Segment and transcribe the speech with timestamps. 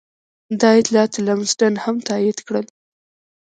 [0.61, 2.65] دا اطلاعات لمسډن هم تایید کړل.